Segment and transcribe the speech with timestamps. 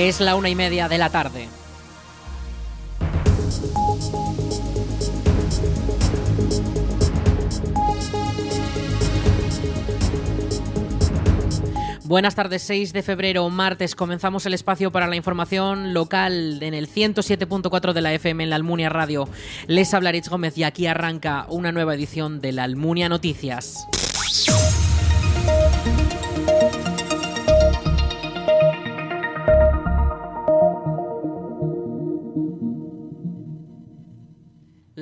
[0.00, 1.46] Es la una y media de la tarde.
[12.04, 13.94] Buenas tardes, 6 de febrero, martes.
[13.94, 18.56] Comenzamos el espacio para la información local en el 107.4 de la FM en la
[18.56, 19.28] Almunia Radio.
[19.66, 23.86] Les habla Rich Gómez y aquí arranca una nueva edición de la Almunia Noticias.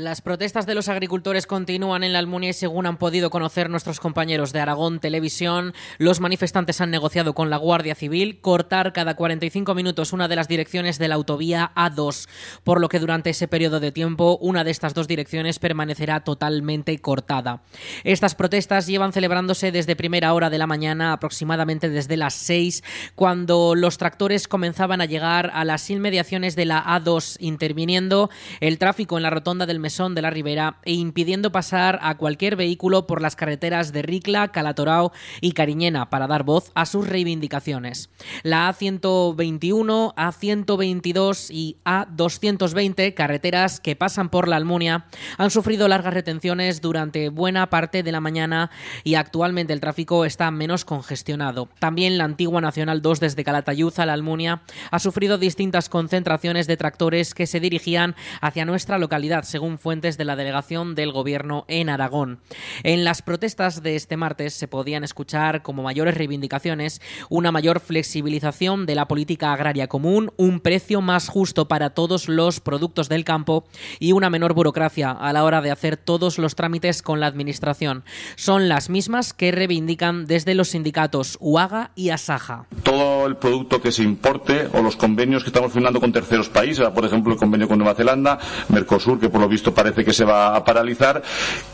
[0.09, 4.01] Las protestas de los agricultores continúan en la Almunia y según han podido conocer nuestros
[4.01, 9.75] compañeros de Aragón Televisión, los manifestantes han negociado con la Guardia Civil cortar cada 45
[9.75, 12.27] minutos una de las direcciones de la autovía A2,
[12.65, 16.99] por lo que durante ese periodo de tiempo una de estas dos direcciones permanecerá totalmente
[17.01, 17.61] cortada.
[18.02, 22.82] Estas protestas llevan celebrándose desde primera hora de la mañana, aproximadamente desde las 6,
[23.15, 29.19] cuando los tractores comenzaban a llegar a las inmediaciones de la A2, interviniendo el tráfico
[29.19, 33.21] en la rotonda del Mesón de la Ribera e impidiendo pasar a cualquier vehículo por
[33.21, 35.10] las carreteras de Ricla, Calatorao
[35.41, 38.09] y Cariñena para dar voz a sus reivindicaciones.
[38.45, 46.80] La A121, A122 y A220, carreteras que pasan por la Almunia, han sufrido largas retenciones
[46.80, 48.71] durante buena parte de la mañana
[49.02, 51.69] y actualmente el tráfico está menos congestionado.
[51.80, 56.76] También la antigua Nacional 2 desde Calatayud a la Almunia ha sufrido distintas concentraciones de
[56.76, 61.89] tractores que se dirigían hacia nuestra localidad, según fuentes de la delegación del Gobierno en
[61.89, 62.41] Aragón.
[62.83, 67.00] En las protestas de este martes se podían escuchar como mayores reivindicaciones
[67.31, 72.61] una mayor flexibilización de la política agraria común, un precio más justo para todos los
[72.61, 73.65] productos del campo
[73.99, 78.05] y una menor burocracia a la hora de hacer todos los trámites con la Administración.
[78.37, 82.66] Son las mismas que reivindican desde los sindicatos UAGA y ASAJA.
[82.83, 86.87] Todo el producto que se importe o los convenios que estamos firmando con terceros países,
[86.91, 88.38] por ejemplo el convenio con Nueva Zelanda,
[88.69, 91.22] Mercosur, que por lo visto parece que se va a paralizar,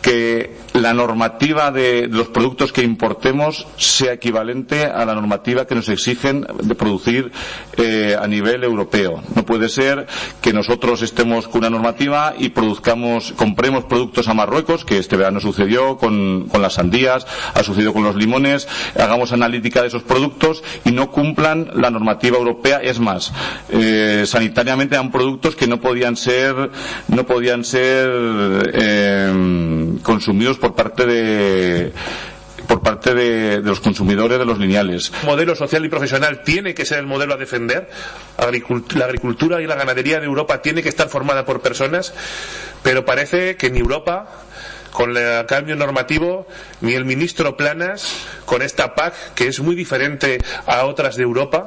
[0.03, 5.89] que la normativa de los productos que importemos sea equivalente a la normativa que nos
[5.89, 7.33] exigen de producir
[7.79, 9.23] eh, a nivel europeo.
[9.35, 10.07] No puede ser
[10.43, 15.41] que nosotros estemos con una normativa y produzcamos, compremos productos a Marruecos, que este verano
[15.41, 18.69] sucedió con, las sandías, ha sucedido con los limones,
[19.01, 22.81] hagamos analítica de esos productos y no cumplan la normativa europea.
[22.83, 23.33] Es más,
[23.71, 26.71] eh, sanitariamente eran productos que no podían ser,
[27.09, 27.94] no podían ser
[28.73, 31.93] Em, consumidos por parte de
[32.67, 35.13] por parte de, los consumidores de los lineales.
[35.21, 37.91] El modelo social y profesional tiene que ser el modelo a defender.
[38.39, 42.15] La agricultura y la ganadería de Europa tiene que estar formada por personas,
[42.83, 44.29] pero parece que en Europa
[44.93, 46.47] con el cambio normativo,
[46.81, 51.67] ni el ministro Planas, con esta PAC, que es muy diferente a otras de Europa,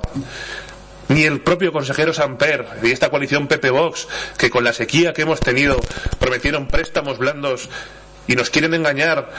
[1.09, 4.07] ni el propio consejero Samper y esta coalición Pepe Vox,
[4.37, 5.79] que con la sequía que hemos tenido
[6.19, 7.69] prometieron préstamos blandos
[8.27, 9.29] y nos quieren engañar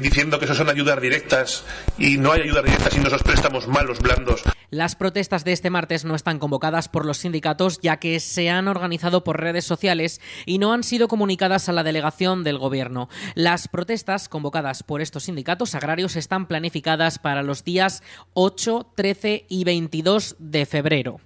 [0.00, 1.64] diciendo que eso son ayudas directas
[1.98, 4.42] y no hay ayudas directas sino esos préstamos malos, blandos.
[4.74, 8.66] Las protestas de este martes no están convocadas por los sindicatos ya que se han
[8.66, 13.08] organizado por redes sociales y no han sido comunicadas a la delegación del gobierno.
[13.36, 18.02] Las protestas convocadas por estos sindicatos agrarios están planificadas para los días
[18.32, 21.20] 8, 13 y 22 de febrero.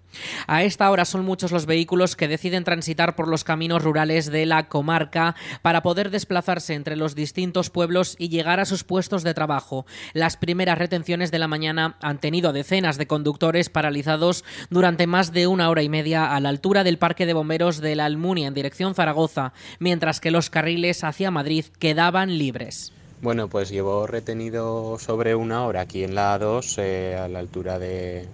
[0.47, 4.47] A esta hora son muchos los vehículos que deciden transitar por los caminos rurales de
[4.47, 9.35] la comarca para poder desplazarse entre los distintos pueblos y llegar a sus puestos de
[9.35, 9.87] trabajo.
[10.13, 15.47] Las primeras retenciones de la mañana han tenido decenas de conductores paralizados durante más de
[15.47, 18.55] una hora y media a la altura del Parque de Bomberos de la Almunia en
[18.55, 22.93] dirección Zaragoza, mientras que los carriles hacia Madrid quedaban libres.
[23.21, 27.81] Bueno, pues llevo retenido sobre una hora aquí en la A2 eh, a la altura
[27.81, 28.29] de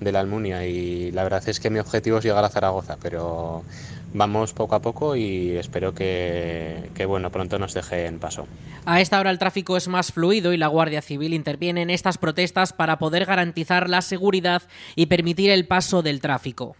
[0.00, 3.62] de la Almunia y la verdad es que mi objetivo es llegar a Zaragoza, pero
[4.12, 8.46] vamos poco a poco y espero que, que, bueno, pronto nos deje en paso.
[8.84, 12.18] A esta hora el tráfico es más fluido y la Guardia Civil interviene en estas
[12.18, 14.62] protestas para poder garantizar la seguridad
[14.96, 16.76] y permitir el paso del tráfico.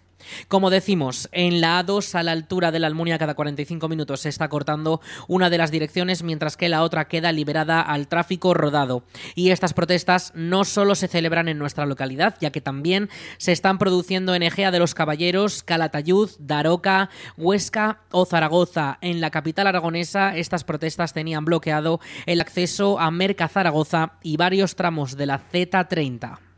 [0.48, 4.28] Como decimos, en la A2 a la altura de la Almunia cada 45 minutos se
[4.28, 9.04] está cortando una de las direcciones mientras que la otra queda liberada al tráfico rodado.
[9.34, 13.08] Y estas protestas no solo se celebran en nuestra localidad, ya que también
[13.38, 18.98] se están produciendo en Egea de los Caballeros, Calatayud, Daroca, Huesca o Zaragoza.
[19.00, 24.76] En la capital aragonesa estas protestas tenían bloqueado el acceso a Merca Zaragoza y varios
[24.76, 26.49] tramos de la Z30.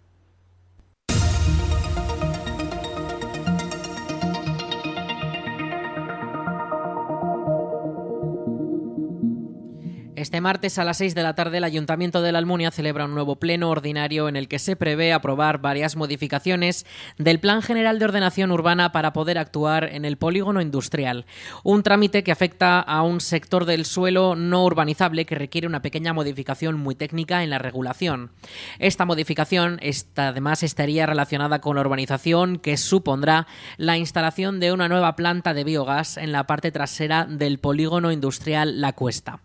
[10.15, 13.15] Este martes a las 6 de la tarde el Ayuntamiento de la Almunia celebra un
[13.15, 16.85] nuevo pleno ordinario en el que se prevé aprobar varias modificaciones
[17.17, 21.25] del Plan General de Ordenación Urbana para poder actuar en el polígono industrial.
[21.65, 26.13] Un trámite que afecta a un sector del suelo no urbanizable que requiere una pequeña
[26.13, 28.33] modificación muy técnica en la regulación.
[28.79, 29.81] Esta modificación
[30.17, 33.47] además estaría relacionada con la urbanización que supondrá
[33.79, 38.83] la instalación de una nueva planta de biogás en la parte trasera del polígono industrial
[38.83, 39.41] La Cuesta.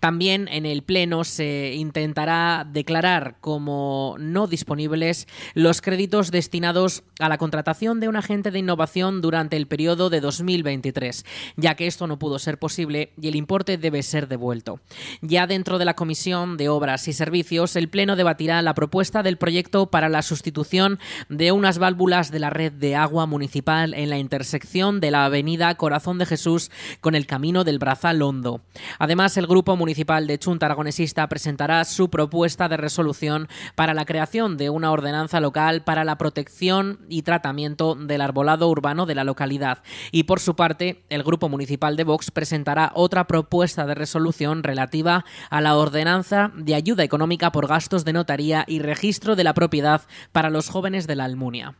[0.00, 7.38] También en el Pleno se intentará declarar como no disponibles los créditos destinados a la
[7.38, 11.24] contratación de un agente de innovación durante el periodo de 2023,
[11.56, 14.80] ya que esto no pudo ser posible y el importe debe ser devuelto.
[15.20, 19.36] Ya dentro de la Comisión de Obras y Servicios, el Pleno debatirá la propuesta del
[19.36, 24.18] proyecto para la sustitución de unas válvulas de la red de agua municipal en la
[24.18, 26.70] intersección de la avenida Corazón de Jesús
[27.00, 28.60] con el camino del Brazal Hondo.
[28.98, 34.58] Además, el Grupo Municipal de Chunta Aragonesista presentará su propuesta de resolución para la creación
[34.58, 39.82] de una ordenanza local para la protección y tratamiento del arbolado urbano de la localidad.
[40.12, 45.24] Y por su parte, el Grupo Municipal de Vox presentará otra propuesta de resolución relativa
[45.48, 50.02] a la ordenanza de ayuda económica por gastos de notaría y registro de la propiedad
[50.30, 51.74] para los jóvenes de la Almunia.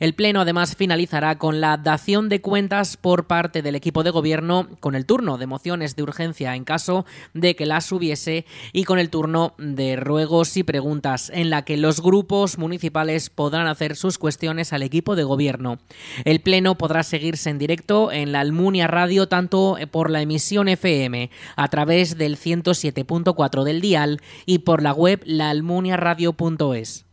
[0.00, 4.68] El Pleno además finalizará con la dación de cuentas por parte del equipo de gobierno,
[4.80, 7.04] con el turno de mociones de urgencia en caso
[7.34, 11.76] de que las hubiese y con el turno de ruegos y preguntas en la que
[11.76, 15.78] los grupos municipales podrán hacer sus cuestiones al equipo de gobierno.
[16.24, 21.30] El Pleno podrá seguirse en directo en la Almunia Radio tanto por la emisión FM
[21.56, 27.06] a través del 107.4 del dial y por la web laalmuniaradio.es.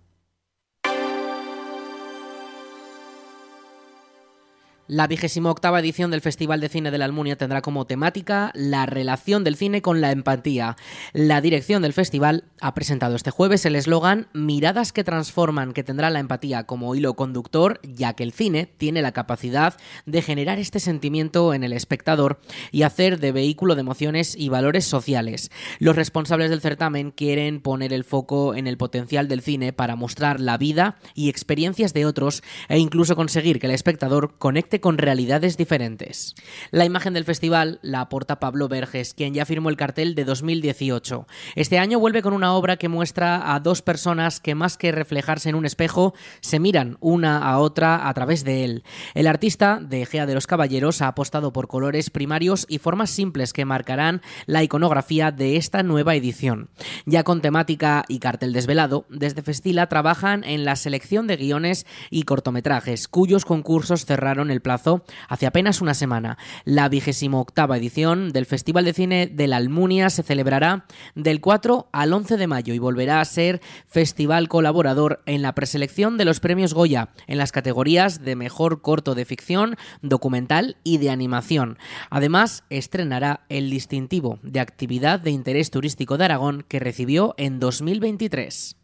[4.92, 8.88] La vigésima octava edición del Festival de Cine de la Almunia tendrá como temática la
[8.88, 10.78] relación del cine con la empatía.
[11.14, 16.10] La dirección del festival ha presentado este jueves el eslogan Miradas que transforman, que tendrá
[16.10, 19.78] la empatía como hilo conductor, ya que el cine tiene la capacidad
[20.08, 22.40] de generar este sentimiento en el espectador
[22.72, 25.52] y hacer de vehículo de emociones y valores sociales.
[25.78, 30.40] Los responsables del certamen quieren poner el foco en el potencial del cine para mostrar
[30.40, 35.58] la vida y experiencias de otros e incluso conseguir que el espectador conecte con realidades
[35.58, 36.36] diferentes.
[36.72, 41.28] La imagen del festival la aporta Pablo Verges, quien ya firmó el cartel de 2018.
[41.56, 45.50] Este año vuelve con una obra que muestra a dos personas que más que reflejarse
[45.50, 48.84] en un espejo, se miran una a otra a través de él.
[49.14, 53.54] El artista de Gea de los Caballeros ha apostado por colores primarios y formas simples
[53.54, 56.70] que marcarán la iconografía de esta nueva edición.
[57.06, 62.24] Ya con temática y cartel desvelado, desde Festila trabajan en la selección de guiones y
[62.24, 66.38] cortometrajes, cuyos concursos cerraron el hace apenas una semana.
[66.66, 70.86] La vigésimo octava edición del Festival de Cine de la Almunia se celebrará
[71.16, 76.18] del 4 al 11 de mayo y volverá a ser festival colaborador en la preselección
[76.18, 81.10] de los premios Goya en las categorías de mejor corto de ficción, documental y de
[81.10, 81.78] animación.
[82.10, 88.79] Además, estrenará el distintivo de actividad de interés turístico de Aragón que recibió en 2023.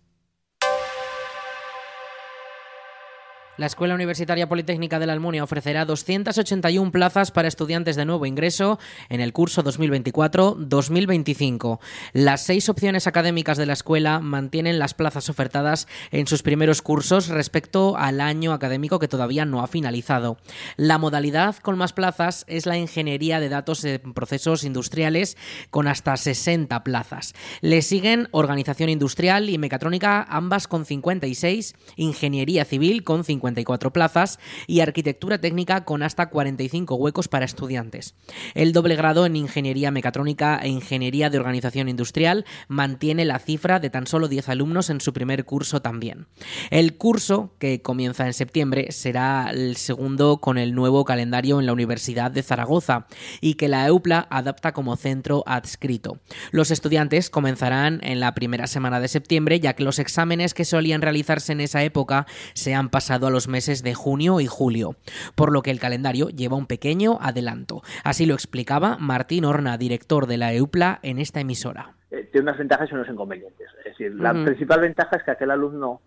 [3.57, 8.79] La Escuela Universitaria Politécnica de la Almunia ofrecerá 281 plazas para estudiantes de nuevo ingreso
[9.07, 11.79] en el curso 2024-2025.
[12.11, 17.29] Las seis opciones académicas de la escuela mantienen las plazas ofertadas en sus primeros cursos
[17.29, 20.35] respecto al año académico que todavía no ha finalizado.
[20.75, 25.37] La modalidad con más plazas es la Ingeniería de Datos en Procesos Industriales
[25.69, 27.33] con hasta 60 plazas.
[27.61, 34.39] Le siguen Organización Industrial y Mecatrónica, ambas con 56, Ingeniería Civil con 50 54 plazas
[34.67, 38.15] y arquitectura técnica con hasta 45 huecos para estudiantes.
[38.53, 43.89] El doble grado en ingeniería mecatrónica e ingeniería de organización industrial mantiene la cifra de
[43.89, 46.27] tan solo 10 alumnos en su primer curso también.
[46.71, 51.73] El curso, que comienza en septiembre, será el segundo con el nuevo calendario en la
[51.73, 53.07] Universidad de Zaragoza
[53.41, 56.19] y que la EUPLA adapta como centro adscrito.
[56.51, 61.01] Los estudiantes comenzarán en la primera semana de septiembre, ya que los exámenes que solían
[61.01, 64.95] realizarse en esa época se han pasado a los meses de junio y julio,
[65.35, 67.81] por lo que el calendario lleva un pequeño adelanto.
[68.05, 71.95] Así lo explicaba Martín Horna, director de la EUPLA, en esta emisora.
[72.11, 73.67] Eh, tiene unas ventajas y unos inconvenientes.
[73.79, 75.99] Es decir, la principal ventaja es que aquel alumno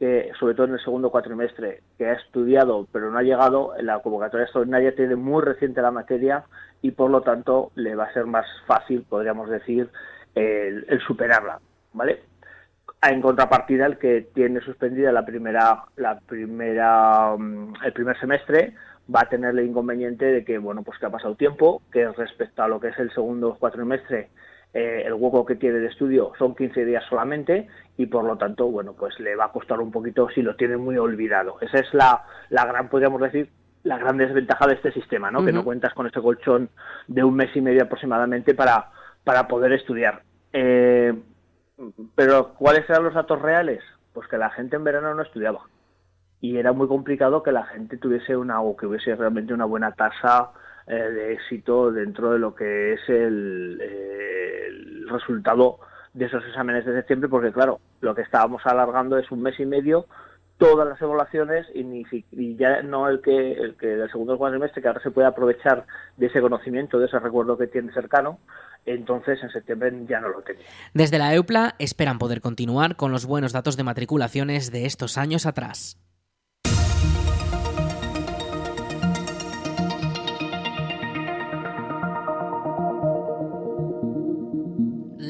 [0.00, 3.86] que, sobre todo en el segundo cuatrimestre, que ha estudiado pero no ha llegado, en
[3.86, 6.42] la convocatoria extraordinaria tiene muy reciente la materia
[6.82, 9.88] y por lo tanto le va a ser más fácil, podríamos decir,
[10.34, 11.60] el, el superarla.
[11.92, 12.31] ¿Vale?
[13.10, 18.74] En contrapartida el que tiene suspendida la primera la primera mm, el primer semestre
[19.12, 22.62] va a tener el inconveniente de que bueno pues que ha pasado tiempo que respecto
[22.62, 24.30] a lo que es el segundo cuatrimestre
[24.74, 27.68] eh, el hueco que tiene de estudio son 15 días solamente
[27.98, 30.78] y por lo tanto, bueno, pues le va a costar un poquito si lo tiene
[30.78, 31.58] muy olvidado.
[31.60, 33.50] Esa es la, la gran, podríamos decir,
[33.82, 35.44] la gran desventaja de este sistema, ¿no?
[35.44, 36.70] Que no cuentas con ese colchón
[37.06, 38.90] de un mes y medio aproximadamente para,
[39.24, 40.22] para poder estudiar.
[40.54, 41.12] Eh,
[42.14, 43.82] pero, ¿cuáles eran los datos reales?
[44.12, 45.60] Pues que la gente en verano no estudiaba.
[46.40, 49.92] Y era muy complicado que la gente tuviese una, o que hubiese realmente una buena
[49.92, 50.50] tasa
[50.86, 55.78] eh, de éxito dentro de lo que es el, el resultado
[56.12, 59.66] de esos exámenes de septiembre, porque claro, lo que estábamos alargando es un mes y
[59.66, 60.06] medio
[60.58, 64.80] todas las evaluaciones y, ni, y ya no el que el que del segundo cuatrimestre
[64.80, 65.86] que ahora se puede aprovechar
[66.16, 68.38] de ese conocimiento de ese recuerdo que tiene cercano
[68.86, 70.64] entonces en septiembre ya no lo tenía.
[70.94, 75.46] Desde la EUPLA esperan poder continuar con los buenos datos de matriculaciones de estos años
[75.46, 75.98] atrás.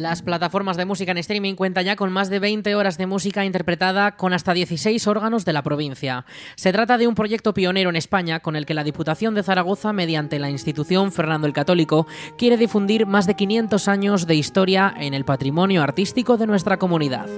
[0.03, 3.45] Las plataformas de música en streaming cuentan ya con más de 20 horas de música
[3.45, 6.27] interpretada con hasta 16 órganos de la provincia.
[6.57, 9.93] Se trata de un proyecto pionero en España con el que la Diputación de Zaragoza,
[9.93, 15.15] mediante la institución Fernando el Católico, quiere difundir más de 500 años de historia en
[15.15, 17.29] el patrimonio artístico de nuestra comunidad.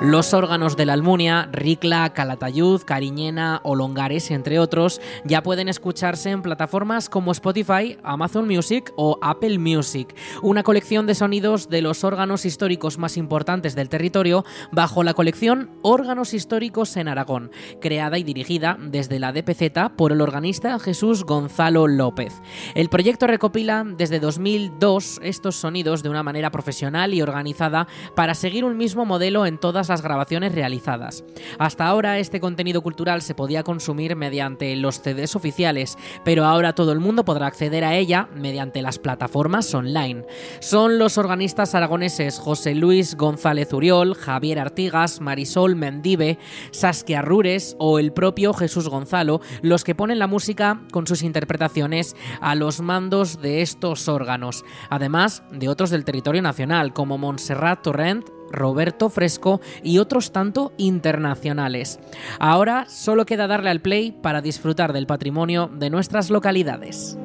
[0.00, 6.30] Los órganos de la Almunia, Ricla, Calatayud, Cariñena o Longares, entre otros, ya pueden escucharse
[6.30, 12.04] en plataformas como Spotify, Amazon Music o Apple Music, una colección de sonidos de los
[12.04, 17.50] órganos históricos más importantes del territorio bajo la colección Órganos Históricos en Aragón,
[17.80, 22.40] creada y dirigida desde la DPZ por el organista Jesús Gonzalo López.
[22.76, 28.64] El proyecto recopila desde 2002 estos sonidos de una manera profesional y organizada para seguir
[28.64, 31.24] un mismo modelo en todas las grabaciones realizadas.
[31.58, 36.92] Hasta ahora este contenido cultural se podía consumir mediante los CDs oficiales, pero ahora todo
[36.92, 40.24] el mundo podrá acceder a ella mediante las plataformas online.
[40.60, 46.38] Son los organistas aragoneses José Luis González Uriol, Javier Artigas, Marisol Mendive,
[46.70, 52.16] Saskia Rures o el propio Jesús Gonzalo los que ponen la música con sus interpretaciones
[52.40, 58.37] a los mandos de estos órganos, además de otros del territorio nacional como Montserrat Torrent,
[58.50, 61.98] Roberto Fresco y otros tanto internacionales.
[62.38, 67.18] Ahora solo queda darle al play para disfrutar del patrimonio de nuestras localidades.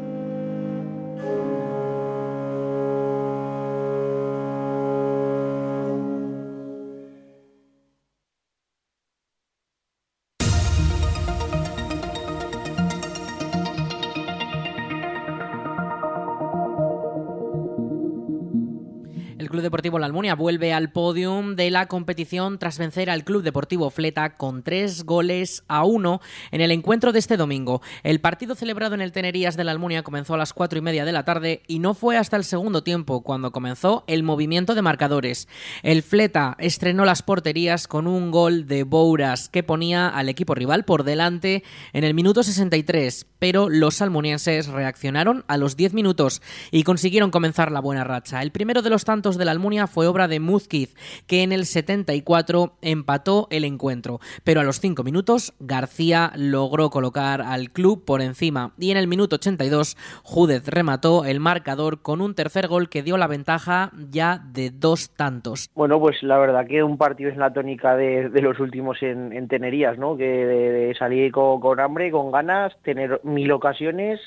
[19.93, 24.37] Deportivo La Almunia vuelve al podium de la competición tras vencer al Club Deportivo Fleta
[24.37, 26.19] con tres goles a uno
[26.49, 27.83] en el encuentro de este domingo.
[28.01, 31.05] El partido celebrado en el Tenerías de la Almunia comenzó a las cuatro y media
[31.05, 34.81] de la tarde y no fue hasta el segundo tiempo cuando comenzó el movimiento de
[34.81, 35.47] marcadores.
[35.83, 40.85] El Fleta estrenó las porterías con un gol de Bouras que ponía al equipo rival
[40.85, 46.81] por delante en el minuto 63, pero los almunienses reaccionaron a los 10 minutos y
[46.81, 48.41] consiguieron comenzar la buena racha.
[48.41, 50.95] El primero de los tantos de la Almunia fue obra de Muzquiz,
[51.27, 54.19] que en el 74 empató el encuentro.
[54.43, 58.71] Pero a los 5 minutos, García logró colocar al club por encima.
[58.77, 63.17] Y en el minuto 82, Júdez remató el marcador con un tercer gol que dio
[63.17, 65.69] la ventaja ya de dos tantos.
[65.75, 69.97] Bueno, pues la verdad que un partido es la tónica de, los últimos en, Tenerías,
[69.97, 70.17] ¿no?
[70.17, 74.19] Que de, salir con, con hambre, con ganas, tener mil ocasiones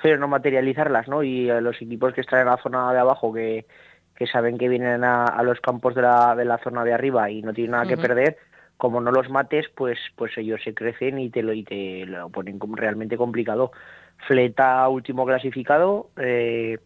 [0.00, 1.22] pero no materializarlas, ¿no?
[1.22, 3.66] Y los equipos que están en la zona de abajo que,
[4.18, 7.40] que saben que vienen a, los campos de la, de la, zona de arriba y
[7.40, 8.36] no tienen nada que perder,
[8.76, 12.28] como no los mates, pues, pues ellos se crecen y te lo, y te lo
[12.28, 13.70] ponen realmente complicado.
[14.26, 16.78] Fleta último clasificado, eh,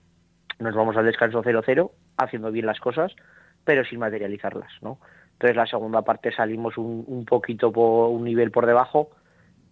[0.58, 3.16] nos vamos al descanso 0-0, haciendo bien las cosas,
[3.64, 4.98] pero sin materializarlas, ¿no?
[5.32, 9.08] Entonces la segunda parte salimos un, un poquito por un nivel por debajo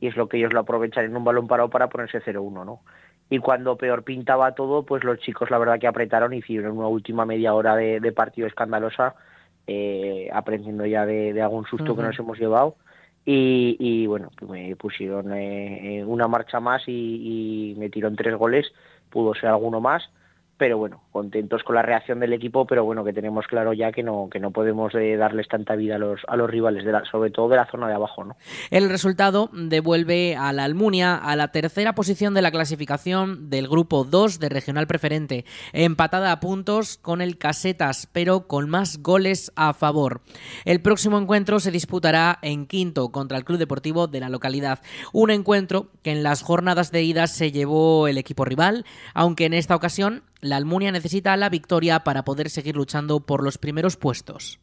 [0.00, 2.80] y es lo que ellos lo aprovechan en un balón parado para ponerse 0-1, ¿no?
[3.30, 6.88] Y cuando peor pintaba todo, pues los chicos la verdad que apretaron y hicieron una
[6.88, 9.14] última media hora de, partido escandalosa,
[9.68, 12.74] eh, aprendiendo ya de, algún susto que nos hemos llevado.
[13.24, 18.66] Y, bueno, me pusieron eh, una marcha más y, y metieron tres goles,
[19.10, 20.10] pudo ser alguno más,
[20.60, 24.02] pero bueno, contentos con la reacción del equipo, pero bueno, que tenemos claro ya que
[24.02, 27.48] no, que no podemos eh, darles tanta vida a los, a los rivales, sobre todo
[27.48, 28.24] de la zona de abajo.
[28.24, 28.36] ¿no?
[28.70, 34.04] El resultado devuelve a la Almunia a la tercera posición de la clasificación del grupo
[34.04, 39.72] 2 de Regional Preferente, empatada a puntos con el Casetas, pero con más goles a
[39.72, 40.20] favor.
[40.66, 44.80] El próximo encuentro se disputará en quinto contra el Club Deportivo de la localidad,
[45.14, 49.54] un encuentro que en las jornadas de ida se llevó el equipo rival, aunque en
[49.54, 54.60] esta ocasión la Almunia necesita la victoria para poder seguir luchando por los primeros puestos.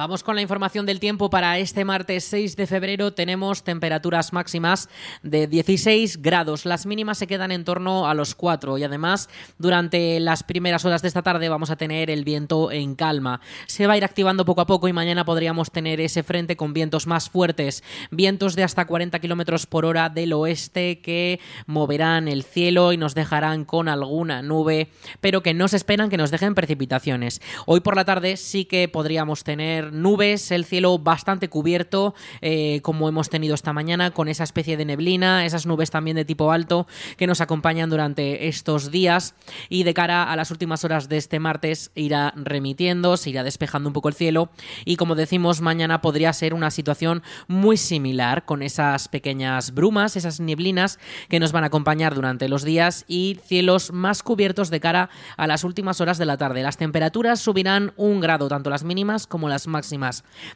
[0.00, 3.12] Vamos con la información del tiempo para este martes 6 de febrero.
[3.12, 4.88] Tenemos temperaturas máximas
[5.22, 6.64] de 16 grados.
[6.64, 9.28] Las mínimas se quedan en torno a los 4 y además
[9.58, 13.42] durante las primeras horas de esta tarde vamos a tener el viento en calma.
[13.66, 16.72] Se va a ir activando poco a poco y mañana podríamos tener ese frente con
[16.72, 17.84] vientos más fuertes.
[18.10, 23.14] Vientos de hasta 40 kilómetros por hora del oeste que moverán el cielo y nos
[23.14, 24.88] dejarán con alguna nube,
[25.20, 27.42] pero que no se esperan que nos dejen precipitaciones.
[27.66, 33.08] Hoy por la tarde sí que podríamos tener nubes, el cielo bastante cubierto, eh, como
[33.08, 36.86] hemos tenido esta mañana, con esa especie de neblina, esas nubes también de tipo alto
[37.16, 39.34] que nos acompañan durante estos días.
[39.68, 43.88] Y de cara a las últimas horas de este martes irá remitiendo, se irá despejando
[43.88, 44.50] un poco el cielo.
[44.84, 50.40] Y como decimos, mañana podría ser una situación muy similar, con esas pequeñas brumas, esas
[50.40, 55.10] neblinas que nos van a acompañar durante los días y cielos más cubiertos de cara
[55.36, 56.62] a las últimas horas de la tarde.
[56.62, 59.79] Las temperaturas subirán un grado, tanto las mínimas como las máximas.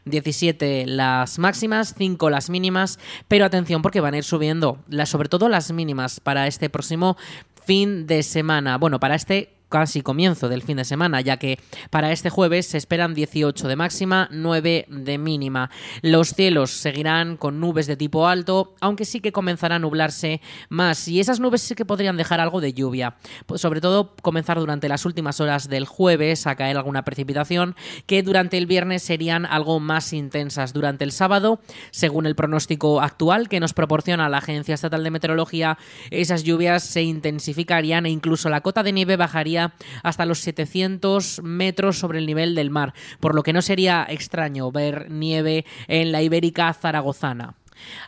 [0.04, 5.49] 17 las máximas, 5 las mínimas, pero atención porque van a ir subiendo, sobre todo
[5.49, 7.16] las mínimas para este próximo
[7.64, 8.76] fin de semana.
[8.78, 11.59] Bueno, para este casi comienzo del fin de semana, ya que
[11.90, 15.69] para este jueves se esperan 18 de máxima, 9 de mínima.
[16.00, 21.09] Los cielos seguirán con nubes de tipo alto, aunque sí que comenzará a nublarse más,
[21.09, 23.16] y esas nubes sí que podrían dejar algo de lluvia.
[23.47, 27.75] Pues sobre todo comenzar durante las últimas horas del jueves a caer alguna precipitación,
[28.07, 30.73] que durante el viernes serían algo más intensas.
[30.73, 31.59] Durante el sábado,
[31.90, 35.78] según el pronóstico actual que nos proporciona la Agencia Estatal de Meteorología,
[36.12, 39.63] esas lluvias se intensificarían e incluso la cota de nieve bajaría
[40.03, 44.70] hasta los 700 metros sobre el nivel del mar, por lo que no sería extraño
[44.70, 47.55] ver nieve en la ibérica zaragozana.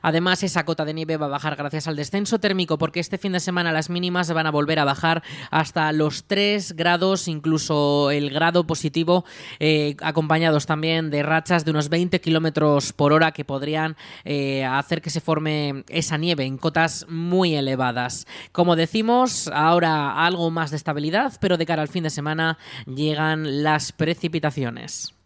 [0.03, 3.33] Además, esa cota de nieve va a bajar gracias al descenso térmico, porque este fin
[3.33, 8.31] de semana las mínimas van a volver a bajar hasta los 3 grados, incluso el
[8.31, 9.25] grado positivo,
[9.59, 15.03] eh, acompañados también de rachas de unos 20 kilómetros por hora que podrían eh, hacer
[15.03, 18.27] que se forme esa nieve en cotas muy elevadas.
[18.53, 23.63] Como decimos, ahora algo más de estabilidad, pero de cara al fin de semana llegan
[23.63, 25.17] las precipitaciones.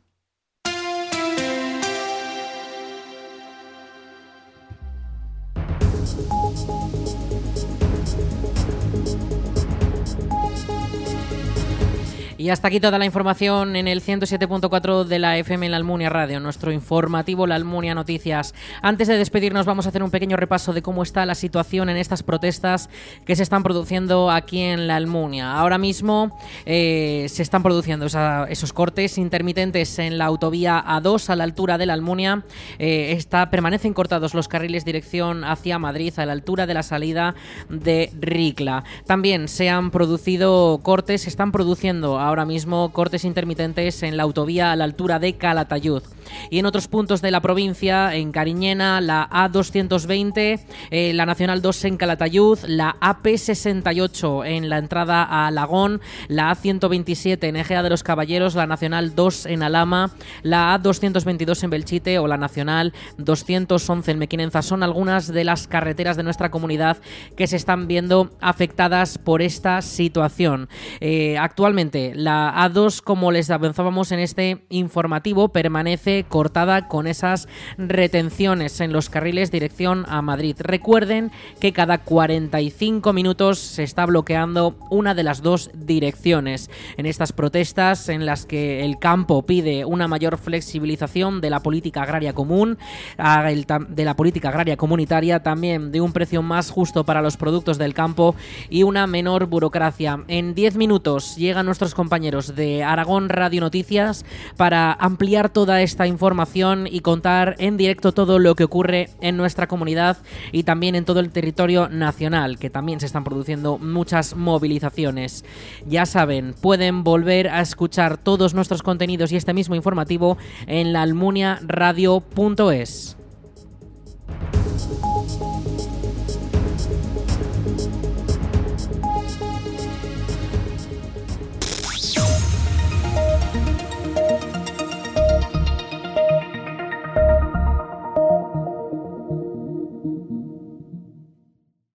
[12.41, 16.09] Y hasta aquí toda la información en el 107.4 de la FM en la Almunia
[16.09, 18.55] Radio, nuestro informativo La Almunia Noticias.
[18.81, 21.99] Antes de despedirnos vamos a hacer un pequeño repaso de cómo está la situación en
[21.99, 22.89] estas protestas
[23.27, 25.53] que se están produciendo aquí en la Almunia.
[25.53, 31.45] Ahora mismo eh, se están produciendo esos cortes intermitentes en la autovía A2 a la
[31.45, 32.43] altura de la Almunia.
[32.79, 37.35] Eh, está, permanecen cortados los carriles dirección hacia Madrid a la altura de la salida
[37.69, 38.85] de Ricla.
[39.05, 44.73] También se han producido cortes, se están produciendo ahora mismo cortes intermitentes en la autovía
[44.73, 46.03] a la altura de Calatayud.
[46.49, 51.85] Y en otros puntos de la provincia, en Cariñena, la A220, eh, la Nacional 2
[51.85, 58.03] en Calatayud, la AP68 en la entrada a Alagón, la A127 en Ejea de los
[58.03, 60.13] Caballeros, la Nacional 2 en Alama,
[60.43, 64.63] la A222 en Belchite o la Nacional 211 en Mequinenza.
[64.63, 66.99] Son algunas de las carreteras de nuestra comunidad
[67.37, 70.69] que se están viendo afectadas por esta situación.
[71.01, 78.81] Eh, actualmente, la A2, como les avanzábamos en este informativo, permanece cortada con esas retenciones
[78.81, 80.57] en los carriles dirección a Madrid.
[80.59, 86.71] Recuerden que cada 45 minutos se está bloqueando una de las dos direcciones.
[86.97, 92.03] En estas protestas en las que el campo pide una mayor flexibilización de la política
[92.03, 92.79] agraria común,
[93.17, 97.95] de la política agraria comunitaria, también de un precio más justo para los productos del
[97.95, 98.35] campo
[98.69, 100.23] y una menor burocracia.
[100.29, 104.25] En 10 minutos llegan nuestros compañeros compañeros de Aragón Radio Noticias
[104.57, 109.69] para ampliar toda esta información y contar en directo todo lo que ocurre en nuestra
[109.69, 110.17] comunidad
[110.51, 115.45] y también en todo el territorio nacional, que también se están produciendo muchas movilizaciones.
[115.87, 121.03] Ya saben, pueden volver a escuchar todos nuestros contenidos y este mismo informativo en la
[121.03, 123.17] almuniaradio.es.